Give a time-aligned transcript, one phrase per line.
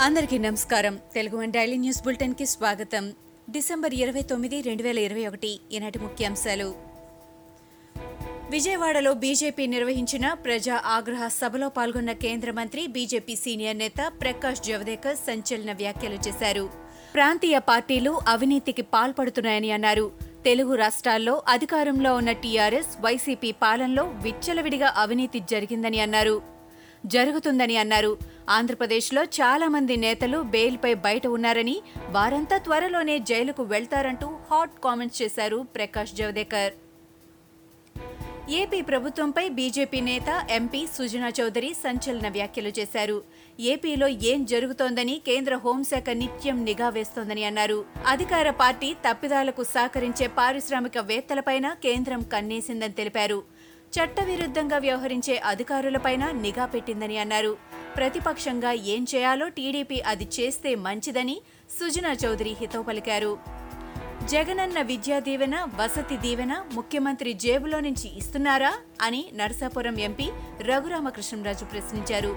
[0.00, 0.98] అందరికీ నమస్కారం.
[1.14, 3.12] Telugu one daily news బులెటిన్కి స్వాగతం.
[3.50, 5.60] డిసెంబర్ ఇరవై తొమ్మిది రెండు వేల ఇరవై ఒకటి.
[5.72, 6.74] ఈనాటి ముఖ్యాంశాలు.
[8.50, 15.72] విజయవాడలో బీజేపీ నిర్వహించిన ప్రజా ఆగ్రహ సభలో పాల్గొన్న కేంద్ర మంత్రి బీజేపీ సీనియర్ నేత ప్రకాష్ జవదేకర్ సంచలన
[15.72, 16.70] వ్యాఖ్యలు చేశారు.
[17.14, 20.12] ప్రాంతీయ పార్టీలు అవినీతికి పాల్పడుతున్నాయని అన్నారు.
[20.44, 26.57] తెలుగు రాష్ట్రాల్లో అధికారంలో ఉన్న టీఆర్ఎస్ వైసీపీ పాలనలో విచ్చలవిడిగా అవినీతి జరిగిందని అన్నారు.
[27.06, 28.18] జరుగుతుందని అన్నారు.
[28.50, 36.12] ఆంధ్రప్రదేశ్లో చాలా మంది నేతలు బెయిల్పై బయట ఉన్నారని వారంతా త్వరలోనే జైలుకు వెళ్తారంటూ హాట్ కామెంట్స్ చేశారు ప్రకాష్
[36.12, 36.72] జవదేకర్.
[38.50, 43.22] ఏపీ ప్రభుత్వంపై బీజేపీ నేత ఎంపీ సుజనా చౌదరి సంచలన వ్యాఖ్యలు చేశారు.
[43.60, 47.84] ఏపీలో ఏం జరుగుతోందని కేంద్ర హోంశాఖ నిత్యం నిఘా వేస్తోందని అన్నారు.
[48.06, 53.57] అధికార పార్టీ తప్పిదాలకు సహకరించే పారిశ్రామికవేత్తలపైన కేంద్రం కన్నేసిందని తెలిపారు.
[53.94, 57.56] చట్టవిరుద్ధంగా వ్యవహరించే అధికారులపైన నిఘా పెట్టిందని అన్నారు.
[57.96, 61.40] ప్రతిపక్షంగా ఏం చేయాలో టీడీపీ అది చేస్తే మంచిదని
[61.78, 63.38] సుజనా చౌదరి హితవు పలికారు.
[64.28, 70.26] జగనన్న విద్యా దీవెన వసతి దీవెన ముఖ్యమంత్రి జేబులో నుంచి ఇస్తున్నారా అని నరసాపురం ఎంపీ
[70.60, 72.32] రఘురామకృష్ణరాజు ప్రశ్నించారు.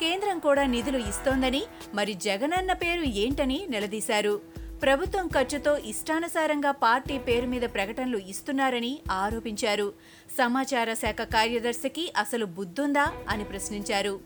[0.00, 1.62] కేంద్రం కూడా నిధులు ఇస్తోందని
[1.94, 4.40] మరి జగనన్న పేరు ఏంటని నిలదీశారు.
[4.82, 9.92] ప్రభుత్వం ఖర్చుతో ఇష్టానుసారంగా పార్టీ పేరు మీద ప్రకటనలు ఇస్తున్నారని ఆరోపించారు.
[10.38, 14.20] సమాచార శాఖ కార్యదర్శికి అసలు బుద్ధుందా అని ప్రశ్నించారు.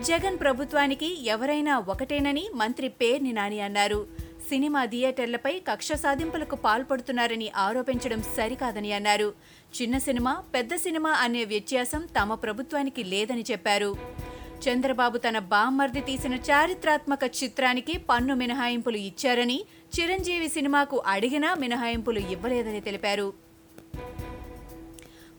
[0.00, 4.06] జగన్ ప్రభుత్వానికి ఎవరైనా ఒకటేనని మంత్రి పేర్ని నాని అన్నారు.
[4.48, 9.34] సినిమా థియేటర్లపై కక్ష సాధింపులకు పాల్పడుతున్నారని ఆరోపించడం సరికాదని అన్నారు.
[9.82, 13.96] చిన్న సినిమా పెద్ద సినిమా అనే వ్యత్యాసం తమ ప్రభుత్వానికి లేదని చెప్పారు.
[14.64, 19.64] చంద్రబాబు తన బామ్మర్ది తీసిన చారిత్రాత్మక చిత్రానికి పన్ను మినహాయింపులు ఇచ్చారని
[20.00, 23.28] చిరంజీవి సినిమాకు అడిగినా మినహాయింపులు ఇవ్వలేదని తెలిపారు.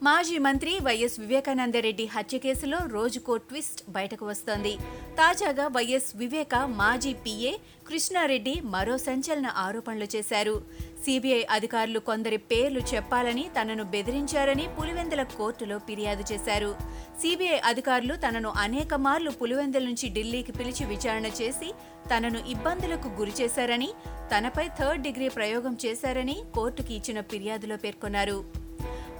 [0.03, 4.73] మాజీ మంత్రి వైఎస్ వివేకానందరెడ్డి హత్య కేసులో రోజుకో ట్విస్ట్ బయటకు వస్తోంది.
[5.19, 7.53] తాజాగా వైఎస్ వివేక మాజీ పీఏ
[7.87, 10.61] కృష్ణారెడ్డి మరో సంచలన ఆరోపణలు చేశారు.
[11.05, 16.75] సిబిఐ అధికారులు కొందరి పేర్లు చెప్పాలని తనను బెదిరించారని పులివెందుల కోర్టులో ఫిర్యాదు చేశారు.
[17.21, 21.73] సిబిఐ అధికారులు తనను అనేక మార్లు పులివెందుల నుంచి ఢిల్లీకి పిలిచి విచారణ చేసి
[22.15, 23.89] తనను ఇబ్బందులకు గురి చేశారని
[24.37, 28.43] తనపై థర్డ్ డిగ్రీ ప్రయోగం చేశారని కోర్టుకి ఇచ్చిన ఫిర్యాదులో పేర్కొన్నారు.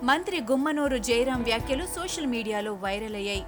[0.04, 3.44] మంత్రి గుమ్మనూరు జయరాం వ్యాఖ్యలు సోషల్ మీడియాలో వైరల్ అయ్యాయి.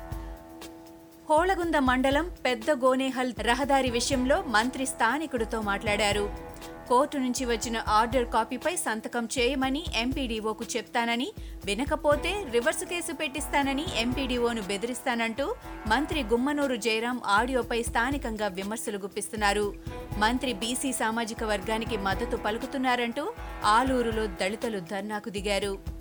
[1.29, 6.48] హోళగుంద మండలం పెద్ద గోనేహల్ రహదారి విషయంలో మంత్రి స్థానికుడితో మాట్లాడారు.
[6.89, 11.27] కోర్టు నుంచి వచ్చిన ఆర్డర్ కాపీపై సంతకం చేయమని ఎంపీడీఓకు చెప్తానని
[11.65, 15.45] వినకపోతే రివర్స్ కేసు పెట్టిస్తానని ఎంపీడీఓను బెదిరిస్తానంటూ
[15.87, 19.67] మంత్రి గుమ్మనూరు జయరాం ఆడియోపై స్థానికంగా విమర్శలు గుప్పిస్తున్నారు.
[20.17, 23.25] మంత్రి బీసీ సామాజిక వర్గానికి మద్దతు పలుకుతున్నారంటూ
[23.75, 25.98] ఆలూరులో దళితులు ధర్నాకు దిగారు.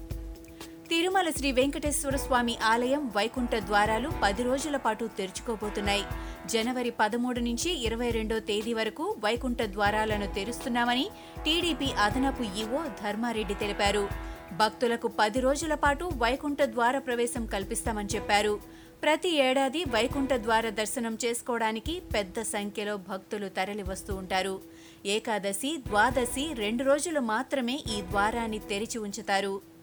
[0.90, 6.04] తిరుమల శ్రీ వెంకటేశ్వర స్వామి ఆలయం వైకుంఠ ద్వారాలు పది రోజుల పాటు తెరుచుకోబోతున్నాయి.
[6.46, 11.06] జనవరి పదమూడు నుంచి ఇరవై రెండో తేదీ వరకు వైకుంఠ ద్వారాలను తెరుస్తున్నామని
[11.44, 14.08] టీడీపీ అదనపు ఈవో ధర్మారెడ్డి తెలిపారు.
[14.52, 18.58] భక్తులకు పది రోజుల పాటు వైకుంఠ ద్వార ప్రవేశం కల్పిస్తామని చెప్పారు.
[19.02, 24.60] ప్రతి ఏడాది వైకుంఠ ద్వార దర్శనం చేసుకోవడానికి పెద్ద సంఖ్యలో భక్తులు తరలి వస్తూ ఉంటారు.
[25.06, 29.77] ఏకాదశి ద్వాదశి రెండు రోజులు మాత్రమే ఈ ద్వారాన్ని తెరిచి ఉంచుతారు.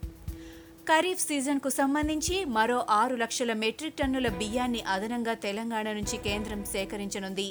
[0.90, 7.48] ఖరీఫ్ సీజన్కు సంబంధించి మరో ఆరు లక్షల మెట్రిక్ టన్నుల బియ్యాన్ని అదనంగా తెలంగాణ నుంచి కేంద్రం సేకరించనుంది.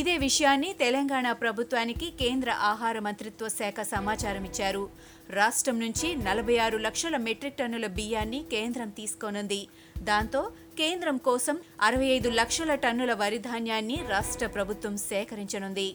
[0.00, 4.84] ఇదే విషయాన్ని తెలంగాణ ప్రభుత్వానికి కేంద్ర ఆహార మంత్రిత్వ శాఖ సమాచారం ఇచ్చారు.
[5.30, 9.60] రాష్ట్రం నుంచి నలభై ఆరు లక్షల మెట్రిక్ టన్నుల బియ్యాన్ని కేంద్రం తీసుకోనుంది.
[10.02, 10.42] దాంతో
[10.78, 15.88] కేంద్రం కోసం అరవై ఐదు లక్షల టన్నుల వరి ధాన్యాన్ని రాష్ట్ర ప్రభుత్వం సేకరించనుంది.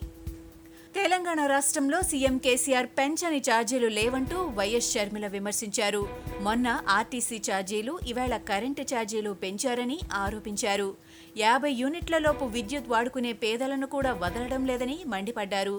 [0.96, 6.02] తెలంగాణ రాష్ట్రంలో సీఎం కేసీఆర్ పెంచని ఛార్జీలు లేవంటూ వైఎస్ షర్మిల విమర్శించారు.
[6.40, 10.88] మొన్న ఆర్టీసీ ఛార్జీలు ఇవాళ కరెంటు ఛార్జీలు పెంచారని ఆరోపించారు.
[11.36, 15.76] యాభై యూనిట్లలోపు విద్యుత్ వాడుకునే పేదలను కూడా వదలడం లేదని మండిపడ్డారు.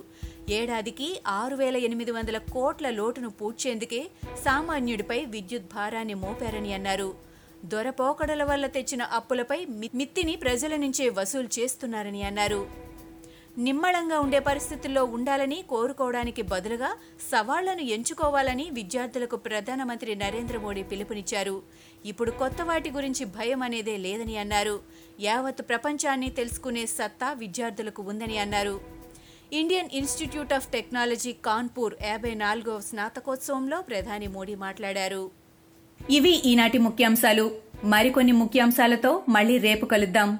[0.49, 4.01] ఏడాదికి ఆరు వేల ఎనిమిది వందల కోట్ల లోటును పూడ్చేందుకే
[4.45, 7.09] సామాన్యుడిపై విద్యుత్ భారాన్ని మోపారని అన్నారు.
[7.65, 9.65] దొరపోకడల వల్ల తెచ్చిన అప్పులపై
[9.99, 12.84] మిత్తిని ప్రజల నుంచే వసూలు చేస్తున్నారని అన్నారు.
[13.57, 16.97] నిమ్మళంగా ఉండే పరిస్థితుల్లో ఉండాలని కోరుకోవడానికి బదులుగా
[17.31, 21.61] సవాళ్ళను ఎంచుకోవాలని విద్యార్థులకు ప్రధానమంత్రి నరేంద్ర మోడీ పిలుపునిచ్చారు.
[22.05, 24.79] ఇప్పుడు కొత్త వాటి గురించి భయం అనేదే లేదని అన్నారు.
[25.21, 28.81] యావత్ ప్రపంచాన్ని తెలుసుకునే సత్తా విద్యార్థులకు ఉందని అన్నారు.
[29.53, 35.31] Indian Institute of Technology Kanpur యాభై నాలుగవ స్నాతకోత్సవంలో ప్రధాని మోడీ మాట్లాడారు.
[36.09, 37.51] ఇవి ఈనాటి ముఖ్యాంశాలు.
[37.83, 40.39] మరికొన్ని ముఖ్యాంశాలతో మళ్ళీ రేపు కలుద్దాం.